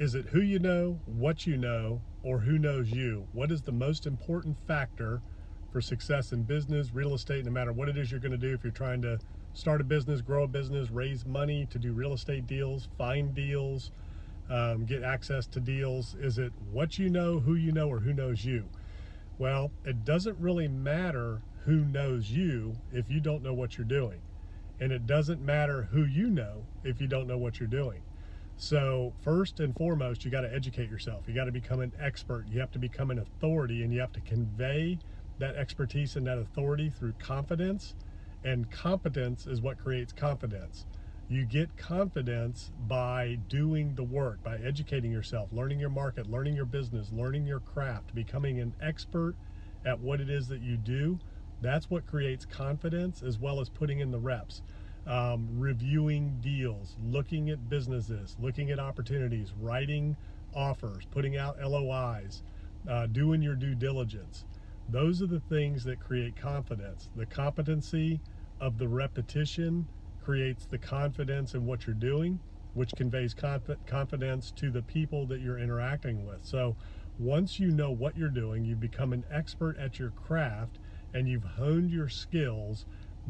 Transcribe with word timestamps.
Is 0.00 0.14
it 0.14 0.28
who 0.28 0.40
you 0.40 0.58
know, 0.58 0.98
what 1.04 1.46
you 1.46 1.58
know, 1.58 2.00
or 2.22 2.38
who 2.38 2.56
knows 2.56 2.90
you? 2.90 3.28
What 3.34 3.50
is 3.50 3.60
the 3.60 3.72
most 3.72 4.06
important 4.06 4.56
factor 4.66 5.20
for 5.70 5.82
success 5.82 6.32
in 6.32 6.44
business, 6.44 6.94
real 6.94 7.12
estate, 7.12 7.44
no 7.44 7.50
matter 7.50 7.70
what 7.70 7.90
it 7.90 7.98
is 7.98 8.10
you're 8.10 8.18
going 8.18 8.32
to 8.32 8.38
do 8.38 8.54
if 8.54 8.64
you're 8.64 8.72
trying 8.72 9.02
to 9.02 9.18
start 9.52 9.78
a 9.82 9.84
business, 9.84 10.22
grow 10.22 10.44
a 10.44 10.48
business, 10.48 10.90
raise 10.90 11.26
money 11.26 11.66
to 11.66 11.78
do 11.78 11.92
real 11.92 12.14
estate 12.14 12.46
deals, 12.46 12.88
find 12.96 13.34
deals, 13.34 13.90
um, 14.48 14.86
get 14.86 15.02
access 15.02 15.46
to 15.48 15.60
deals? 15.60 16.14
Is 16.14 16.38
it 16.38 16.54
what 16.72 16.98
you 16.98 17.10
know, 17.10 17.40
who 17.40 17.54
you 17.54 17.70
know, 17.70 17.86
or 17.90 18.00
who 18.00 18.14
knows 18.14 18.42
you? 18.42 18.70
Well, 19.38 19.70
it 19.84 20.06
doesn't 20.06 20.38
really 20.38 20.66
matter 20.66 21.42
who 21.66 21.84
knows 21.84 22.30
you 22.30 22.78
if 22.90 23.10
you 23.10 23.20
don't 23.20 23.42
know 23.42 23.52
what 23.52 23.76
you're 23.76 23.86
doing. 23.86 24.22
And 24.80 24.92
it 24.92 25.06
doesn't 25.06 25.42
matter 25.42 25.90
who 25.92 26.06
you 26.06 26.30
know 26.30 26.64
if 26.84 27.02
you 27.02 27.06
don't 27.06 27.26
know 27.26 27.36
what 27.36 27.60
you're 27.60 27.68
doing. 27.68 28.00
So, 28.62 29.14
first 29.22 29.58
and 29.58 29.74
foremost, 29.74 30.22
you 30.22 30.30
got 30.30 30.42
to 30.42 30.54
educate 30.54 30.90
yourself. 30.90 31.26
You 31.26 31.34
got 31.34 31.46
to 31.46 31.50
become 31.50 31.80
an 31.80 31.94
expert. 31.98 32.44
You 32.46 32.60
have 32.60 32.70
to 32.72 32.78
become 32.78 33.10
an 33.10 33.18
authority 33.18 33.82
and 33.82 33.90
you 33.90 34.00
have 34.00 34.12
to 34.12 34.20
convey 34.20 34.98
that 35.38 35.56
expertise 35.56 36.14
and 36.14 36.26
that 36.26 36.36
authority 36.36 36.90
through 36.90 37.14
confidence. 37.14 37.94
And 38.44 38.70
competence 38.70 39.46
is 39.46 39.62
what 39.62 39.78
creates 39.78 40.12
confidence. 40.12 40.84
You 41.26 41.46
get 41.46 41.78
confidence 41.78 42.70
by 42.86 43.38
doing 43.48 43.94
the 43.94 44.04
work, 44.04 44.42
by 44.44 44.58
educating 44.58 45.10
yourself, 45.10 45.48
learning 45.52 45.80
your 45.80 45.88
market, 45.88 46.30
learning 46.30 46.54
your 46.54 46.66
business, 46.66 47.10
learning 47.10 47.46
your 47.46 47.60
craft, 47.60 48.14
becoming 48.14 48.60
an 48.60 48.74
expert 48.78 49.36
at 49.86 50.00
what 50.00 50.20
it 50.20 50.28
is 50.28 50.48
that 50.48 50.60
you 50.60 50.76
do. 50.76 51.18
That's 51.62 51.88
what 51.88 52.06
creates 52.06 52.44
confidence 52.44 53.22
as 53.22 53.38
well 53.38 53.58
as 53.58 53.70
putting 53.70 54.00
in 54.00 54.10
the 54.10 54.18
reps. 54.18 54.60
Um, 55.06 55.48
reviewing 55.58 56.38
deals, 56.40 56.96
looking 57.02 57.50
at 57.50 57.68
businesses, 57.68 58.36
looking 58.38 58.70
at 58.70 58.78
opportunities, 58.78 59.52
writing 59.58 60.16
offers, 60.54 61.06
putting 61.10 61.36
out 61.36 61.58
LOIs, 61.60 62.42
uh, 62.88 63.06
doing 63.06 63.42
your 63.42 63.54
due 63.54 63.74
diligence. 63.74 64.44
Those 64.88 65.22
are 65.22 65.26
the 65.26 65.40
things 65.40 65.84
that 65.84 66.00
create 66.00 66.36
confidence. 66.36 67.08
The 67.16 67.26
competency 67.26 68.20
of 68.60 68.78
the 68.78 68.88
repetition 68.88 69.86
creates 70.22 70.66
the 70.66 70.78
confidence 70.78 71.54
in 71.54 71.64
what 71.64 71.86
you're 71.86 71.94
doing, 71.94 72.40
which 72.74 72.92
conveys 72.96 73.34
conf- 73.34 73.84
confidence 73.86 74.50
to 74.52 74.70
the 74.70 74.82
people 74.82 75.26
that 75.26 75.40
you're 75.40 75.58
interacting 75.58 76.26
with. 76.26 76.44
So 76.44 76.76
once 77.18 77.58
you 77.58 77.70
know 77.70 77.90
what 77.90 78.16
you're 78.16 78.28
doing, 78.28 78.64
you 78.64 78.76
become 78.76 79.12
an 79.12 79.24
expert 79.30 79.76
at 79.78 79.98
your 79.98 80.10
craft 80.10 80.78
and 81.12 81.28
you've 81.28 81.44
honed 81.44 81.90
your 81.90 82.08
skills, 82.08 82.86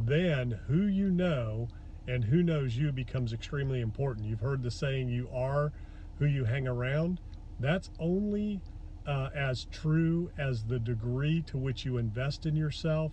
then 0.07 0.61
who 0.67 0.87
you 0.87 1.11
know 1.11 1.69
and 2.07 2.25
who 2.25 2.43
knows 2.43 2.77
you 2.77 2.93
becomes 2.93 3.33
extremely 3.33 3.81
important. 3.81 4.27
You've 4.27 4.41
heard 4.41 4.63
the 4.63 4.71
saying, 4.71 5.09
you 5.09 5.29
are 5.33 5.73
who 6.19 6.27
you 6.27 6.45
hang 6.45 6.67
around. 6.67 7.21
That's 7.59 7.91
only 7.99 8.61
uh, 9.07 9.29
as 9.35 9.67
true 9.71 10.31
as 10.39 10.65
the 10.65 10.79
degree 10.79 11.43
to 11.43 11.59
which 11.59 11.85
you 11.85 11.99
invest 11.99 12.47
in 12.47 12.57
yourself 12.57 13.13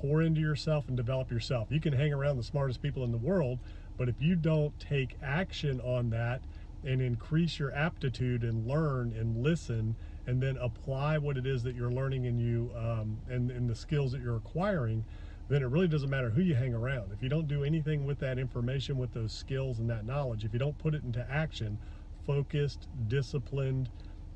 pour 0.00 0.22
into 0.22 0.40
yourself 0.40 0.88
and 0.88 0.96
develop 0.96 1.30
yourself. 1.30 1.68
You 1.70 1.80
can 1.80 1.92
hang 1.92 2.12
around 2.12 2.36
the 2.36 2.42
smartest 2.42 2.80
people 2.80 3.04
in 3.04 3.12
the 3.12 3.18
world, 3.18 3.58
but 3.98 4.08
if 4.08 4.20
you 4.20 4.34
don't 4.34 4.78
take 4.80 5.16
action 5.22 5.80
on 5.80 6.10
that 6.10 6.40
and 6.84 7.02
increase 7.02 7.58
your 7.58 7.72
aptitude 7.72 8.42
and 8.42 8.66
learn 8.66 9.12
and 9.12 9.42
listen 9.42 9.96
and 10.26 10.42
then 10.42 10.56
apply 10.56 11.18
what 11.18 11.36
it 11.36 11.46
is 11.46 11.62
that 11.64 11.74
you're 11.74 11.92
learning 11.92 12.26
and 12.26 12.40
you 12.40 12.70
um, 12.74 13.18
and, 13.28 13.50
and 13.50 13.68
the 13.68 13.74
skills 13.74 14.12
that 14.12 14.22
you're 14.22 14.36
acquiring, 14.36 15.04
then 15.50 15.62
it 15.62 15.66
really 15.66 15.88
doesn't 15.88 16.08
matter 16.08 16.30
who 16.30 16.40
you 16.40 16.54
hang 16.54 16.72
around. 16.72 17.10
If 17.12 17.22
you 17.22 17.28
don't 17.28 17.48
do 17.48 17.64
anything 17.64 18.06
with 18.06 18.20
that 18.20 18.38
information, 18.38 18.96
with 18.96 19.12
those 19.12 19.32
skills 19.32 19.80
and 19.80 19.90
that 19.90 20.06
knowledge, 20.06 20.44
if 20.44 20.52
you 20.52 20.60
don't 20.60 20.78
put 20.78 20.94
it 20.94 21.02
into 21.02 21.26
action, 21.28 21.76
focused, 22.24 22.86
disciplined, 23.08 23.90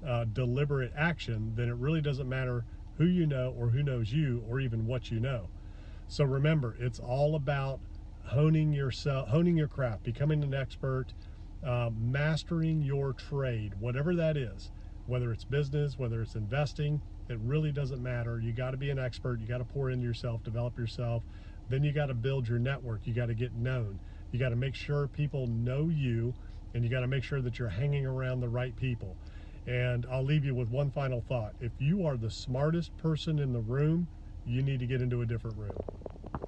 uh, 0.05 0.25
deliberate 0.25 0.93
action, 0.97 1.53
then 1.55 1.69
it 1.69 1.77
really 1.77 2.01
doesn't 2.01 2.29
matter 2.29 2.65
who 2.99 3.07
you 3.07 3.27
know 3.27 3.55
or 3.57 3.69
who 3.69 3.83
knows 3.83 4.13
you 4.13 4.45
or 4.51 4.59
even 4.59 4.87
what 4.89 5.13
you 5.13 5.21
know. 5.21 5.49
So 6.09 6.25
remember, 6.25 6.75
it's 6.81 6.99
all 6.99 7.37
about 7.37 7.79
honing 8.25 8.73
yourself, 8.73 9.29
honing 9.29 9.57
your 9.57 9.69
craft, 9.69 10.03
becoming 10.03 10.43
an 10.43 10.53
expert, 10.53 11.15
uh, 11.65 11.91
mastering 11.97 12.83
your 12.83 13.13
trade, 13.13 13.75
whatever 13.79 14.17
that 14.17 14.37
is, 14.37 14.73
whether 15.07 15.33
it's 15.33 15.45
business, 15.45 15.99
whether 15.99 16.23
it's 16.23 16.35
investing, 16.35 17.01
it 17.29 17.39
really 17.43 17.73
doesn't 17.73 18.03
matter. 18.03 18.41
You 18.41 18.53
got 18.53 18.73
to 18.73 18.77
be 18.77 18.91
an 18.91 18.99
expert. 18.99 19.41
You 19.41 19.47
got 19.47 19.59
to 19.59 19.65
pour 19.65 19.91
into 19.91 20.05
yourself, 20.05 20.43
develop 20.45 20.79
yourself. 20.79 21.23
Then 21.69 21.83
you 21.83 21.93
got 21.93 22.07
to 22.07 22.15
build 22.15 22.49
your 22.49 22.59
network. 22.59 23.01
You 23.05 23.15
got 23.15 23.27
to 23.27 23.35
get 23.35 23.55
known. 23.55 23.99
You 24.33 24.39
got 24.39 24.51
to 24.51 24.57
make 24.57 24.75
sure 24.75 25.07
people 25.07 25.47
know 25.47 25.89
you, 25.89 26.35
and 26.75 26.85
you 26.85 26.91
got 26.91 27.01
to 27.01 27.07
make 27.07 27.25
sure 27.25 27.41
that 27.41 27.59
you're 27.59 27.69
hanging 27.69 28.05
around 28.05 28.41
the 28.41 28.49
right 28.49 28.77
people. 28.77 29.17
And 29.67 30.07
I'll 30.11 30.25
leave 30.25 30.45
you 30.45 30.55
with 30.55 30.71
one 30.71 30.91
final 30.91 31.23
thought. 31.27 31.55
If 31.61 31.73
you 31.79 32.07
are 32.07 32.17
the 32.17 32.31
smartest 32.31 32.97
person 32.99 33.39
in 33.39 33.53
the 33.53 33.61
room, 33.61 34.09
you 34.47 34.61
need 34.63 34.81
to 34.81 34.87
get 34.87 35.01
into 35.01 35.23
a 35.23 35.27
different 35.27 35.57
room. 35.57 36.14